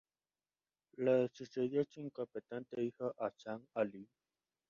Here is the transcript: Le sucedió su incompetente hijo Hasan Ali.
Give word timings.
Le 0.97 1.29
sucedió 1.31 1.83
su 1.85 1.99
incompetente 1.99 2.81
hijo 2.81 3.13
Hasan 3.19 3.67
Ali. 3.75 4.09